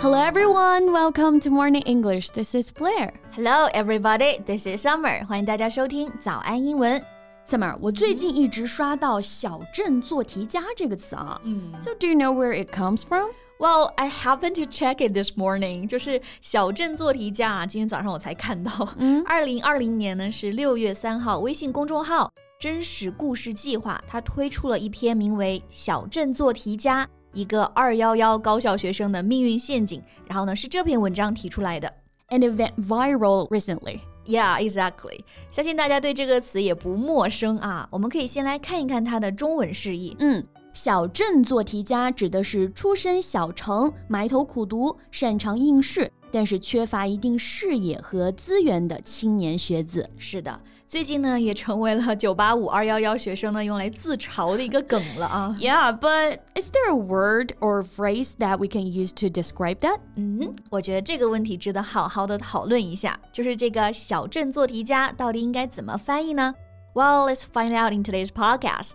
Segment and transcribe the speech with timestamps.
[0.00, 2.30] Hello everyone, welcome to Morning English.
[2.30, 3.12] This is Blair.
[3.34, 5.24] Hello everybody, this is Summer.
[5.26, 7.00] 欢迎大家收听早安英文。
[7.46, 11.40] Summer，我最近一直刷到“小镇做题家”这个词啊。
[11.44, 11.72] 嗯。
[11.80, 13.30] So do you know where it comes from?
[13.58, 15.86] Well, I happened to check it this morning.
[15.86, 18.88] 就是小镇做题家啊，今天早上我才看到。
[18.96, 19.22] 嗯。
[19.24, 27.06] 二零二零年呢是六月三号，微信公众号“真实故事计划”它推出了一篇名为《小镇做题家》。
[27.37, 30.01] 一个二幺幺高校学生的命运陷阱。
[30.25, 31.93] 然后呢，是这篇文章提出来的。
[32.29, 33.99] And it went viral recently.
[34.25, 35.21] Yeah, exactly.
[35.51, 37.87] 相信大家对这个词也不陌生啊。
[37.91, 40.17] 我们可以先来看一看它的中文释义。
[40.19, 50.09] 嗯，小镇做题家指的是出身小城、埋头苦读、擅长应试，但是缺乏一定视野和资源的青年学子。
[50.17, 50.59] 是的。
[50.87, 55.53] 最近呢，也成为了九八五二幺幺学生呢用来自嘲的一个梗了啊。
[55.59, 59.99] Yeah, but is there a word or phrase that we can use to describe that?
[60.15, 66.53] 嗯，我觉得这个问题值得好好的讨论一下，就是这个小镇做题家到底应该怎么翻译呢
[66.93, 68.93] ？Well, let's find out in today's podcast.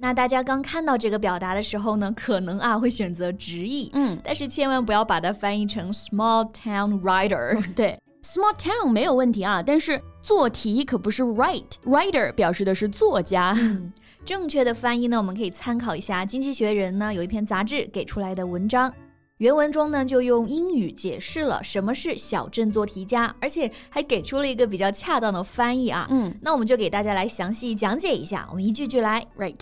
[0.00, 7.74] 那大家刚看到这个表达的时候呢，可能啊会选择直译，嗯，但是千万不要把它翻译成 small town writer。
[7.74, 7.98] 对。
[8.22, 13.56] Small town 没有问题啊，但是做题可不是 write，writer 表示的是作家。
[14.24, 18.92] 正确的翻译呢，我们可以参考一下《经济学人》呢有一篇杂志给出来的文章，
[19.38, 26.06] 原文中呢就用英语解释了什么是小镇做题家，而且还给出了一个比较恰当的翻译啊。
[26.10, 29.24] 嗯，那我们就给大家来详细讲解一下，我们一句句来。
[29.38, 29.60] Right.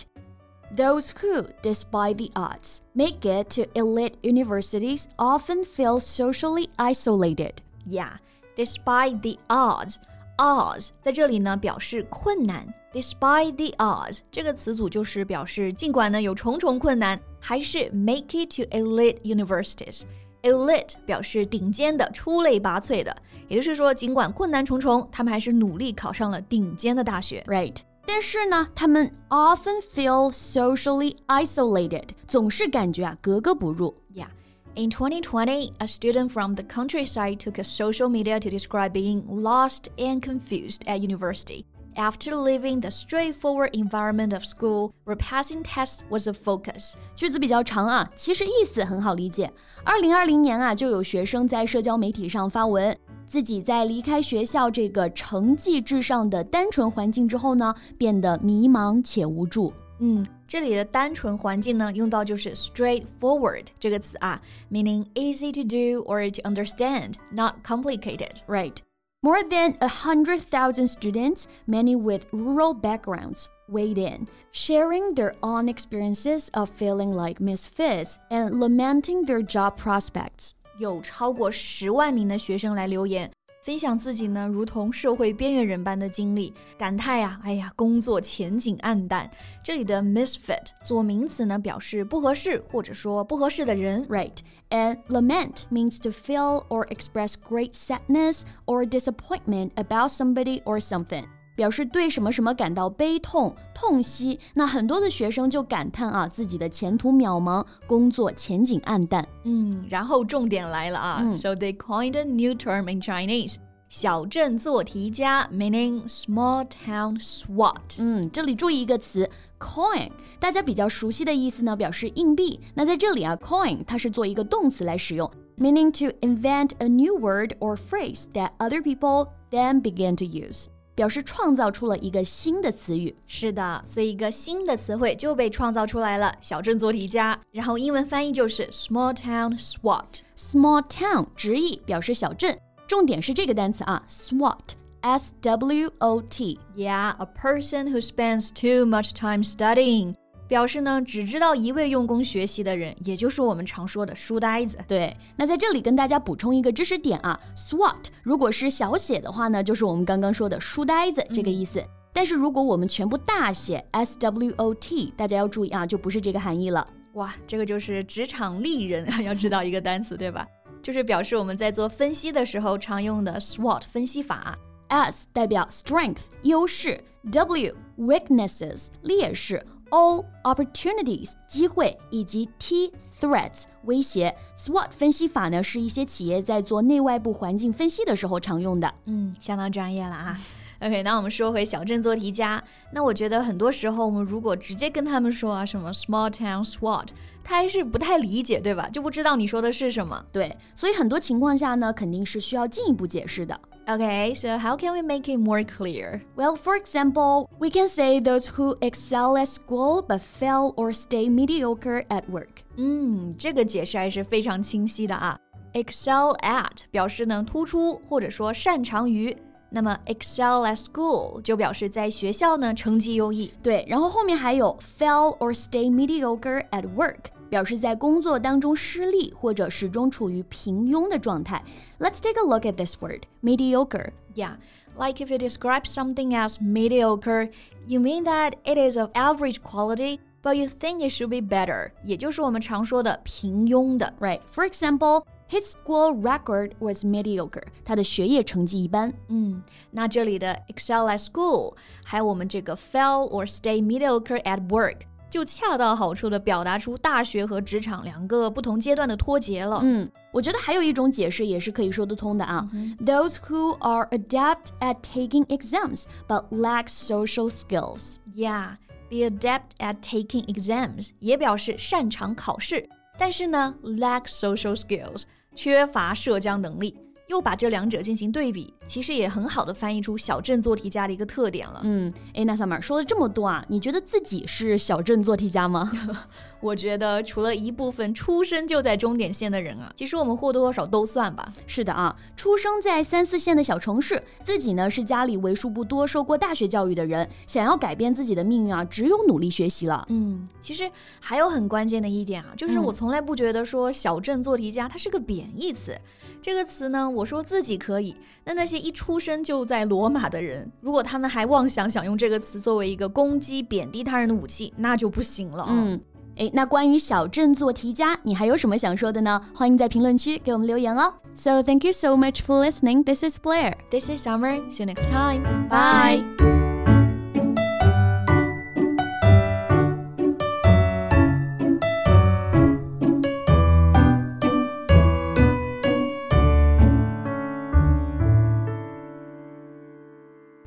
[0.76, 7.56] Those who, despite the odds, make it to elite universities often feel socially isolated.
[7.86, 8.20] Yeah.
[8.56, 9.96] Despite the odds,
[10.38, 12.74] odds 在这里呢表示困难。
[12.94, 23.16] Despite the odds 这个词组就是表示尽管呢有重重困难，还是 make it to elite universities。Elite 表示顶尖的、出类拔萃的，
[23.48, 27.44] 也就是说，尽管困难重重，他们还是努力考上了顶尖的大学。
[27.48, 27.76] Right。
[28.06, 33.96] 但是呢，他们 often feel socially isolated，总是感觉啊格格不入。
[34.14, 40.22] Yeah。In 2020, a student from the countryside took a social media to describe being lost and
[40.22, 41.66] confused at university.
[41.96, 49.52] After leaving the straightforward environment of school, where passing tests was a focus，句子比较长啊，其实意思很好理解。
[49.84, 59.72] 二零二零年啊，就有学生在社交媒体上发文， 自己在离开学校这个成绩至上的单纯环境之后呢，变得迷茫且无助。
[60.00, 64.42] 嗯，这里的单纯环境呢，用到就是 straightforward 这个词啊，
[64.72, 68.42] meaning easy to do or to understand, not complicated.
[68.48, 68.78] Right.
[69.24, 75.70] More than a hundred thousand students, many with rural backgrounds, weighed in, sharing their own
[75.70, 80.56] experiences of feeling like misfits and lamenting their job prospects.
[80.78, 83.32] 有超过十万名的学生来留言，
[83.64, 89.30] 分享自己呢，如同社会边缘人般的经历，感叹呀，哎呀，工作前景暗淡。
[89.64, 94.38] 这里的 misfit 做名词呢，表示不合适或者说不合适的人，right?
[94.70, 101.26] And lament means to feel or express great sadness or disappointment about somebody or something.
[101.57, 104.39] 表示对什么什么感到悲痛、痛惜。
[104.55, 109.27] 那很多的学生就感叹啊，自己的前途渺茫，工作前景暗淡。
[109.43, 113.57] 嗯，然后重点来了啊、嗯、，So they coined a new term in Chinese.
[113.89, 118.01] 小镇做题家，meaning small town swot。
[118.01, 119.31] 嗯，这里注意一个词
[119.61, 122.61] ，coin，大家比较熟悉的意思呢，表示硬币。
[122.75, 130.67] 那在这里啊，coin 它是做一个动词来使用，meaning to invent a new word or phrase that other people then begin to use。
[130.97, 133.15] 表示创造出了一个新的词语。
[133.29, 136.35] 是的，所以一个新的词汇就被创造出来了。
[136.41, 140.23] 小镇做题家，然后英文翻译就是 small town SWAT。
[140.37, 142.59] small town 直译表示小镇，
[142.89, 144.59] 重点是这个单词啊，SWAT。
[145.03, 146.59] S W O T.
[146.75, 150.15] Yeah, a person who spends too much time studying.
[150.49, 154.79] 表示呢，只知道一味用功学习的人，也就是我们常说的书呆子。
[154.87, 161.85] 对，那在这里跟大家补充一个知识点啊，SWOT 如果是小写的话呢，就是我们刚刚说的书呆子这个意思。
[162.13, 166.87] 但是如果我们全部大写 S W O T，大家要注意啊，就不是这个含义了。
[167.13, 170.47] 哇，这个就是职场丽人 要知道一个单词， 对吧？
[170.83, 174.57] 就是表示我们在做分析的时候常用的 SWOT 分析法。
[174.89, 177.03] S 代表 strength 优势
[177.33, 179.61] ，W weaknesses 劣势。
[179.91, 184.35] O opportunities 机会以及 T threats 威胁。
[184.57, 188.93] SWOT 分析法呢，是一些企业在做内外部环境分析的时候常用的。
[189.05, 190.39] 嗯，相当专业了啊。
[190.83, 192.63] OK，那我们说回小镇做题家。
[192.93, 197.09] 那我觉得很多时候，我们如果直接跟他们说啊什么 small town SWOT，
[197.43, 198.89] 他还是不太理解，对吧？
[198.91, 200.23] 就不知道你说的是什么。
[200.31, 203.59] 对，所以很多情况下呢，肯定是需要进一步解释的。
[203.88, 206.22] Okay, so how can we make it more clear?
[206.36, 211.28] Well, for example, we can say those who excel at school but fail or stay
[211.30, 212.64] mediocre at work.
[212.78, 215.38] 嗯，这个解释还是非常清晰的啊。
[215.74, 219.36] Excel at 表示呢突出或者说擅长于。
[219.70, 223.52] 那么 excel at school 就表示在学校呢成绩优异。
[223.64, 231.64] 对，然后后面还有 fail or stay mediocre at work，表示在工作当中失利或者始终处于平庸的状态。
[232.00, 234.12] Let's take a look at this word, mediocre.
[234.36, 234.58] Yeah,
[234.98, 237.50] like if you describe something as mediocre,
[237.88, 240.20] you mean that it is of average quality.
[240.44, 244.40] But you think it should be better，也就是我们常说的平庸的，right?
[244.52, 247.64] For example, his school record was mediocre.
[247.84, 249.14] 他的学业成绩一般。
[249.28, 249.62] 嗯，
[249.92, 254.98] 那这里的 excel at school，还有我们这个 fail or stay mediocre at work，
[255.30, 259.80] 就恰到好处的表达出大学和职场两个不同阶段的脱节了。
[259.84, 262.70] 嗯，我觉得还有一种解释也是可以说得通的啊。
[263.00, 268.16] Those who are adept at taking exams but lack social skills.
[268.34, 268.78] Yeah
[269.10, 272.88] be adept at taking exams 也表示擅长考试，
[273.19, 275.23] 但是呢，lack social skills
[275.55, 277.06] 缺乏社交能力。
[277.29, 281.81] 又把这两者进行对比，其实也很好的翻译出小镇做题家的一个特点了。
[281.83, 285.91] 嗯，哎，那 Summer 说了这么多啊，你觉得自己是小镇做题家吗？
[286.61, 291.53] 我觉得除了一部分出生就在终点线的人啊，其实我们或多或少都算吧。
[291.67, 300.05] 是的啊，出生在三四线的小城市，自己呢是家里为数不多受过大学教育的人，想要改变自己的命运啊，只有努力学习了。
[300.09, 300.91] 嗯，其实
[301.21, 305.99] 还有很关键的一点啊，就是我从来不觉得说小镇做题家它是个贬义词，
[306.41, 307.16] 这个词呢。
[307.17, 308.15] 我说自己可以，
[308.45, 315.65] 那那些一出生就在罗马的人，如果他们还妄想想用这个词作为一个攻击、贬低他人的武器，那就不行了。
[315.69, 315.99] 嗯，
[316.37, 319.41] 诶，那关于小镇做题家，你还有什么想说的呢？
[319.55, 321.15] 欢迎在评论区给我们留言哦。
[321.35, 323.03] So thank you so much for listening.
[323.05, 323.75] This is Blair.
[323.91, 324.61] This is Summer.
[324.71, 325.69] See you next time.
[325.69, 326.56] Bye.